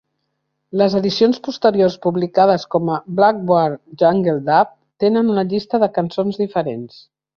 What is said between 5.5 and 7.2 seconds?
llista de cançons diferents.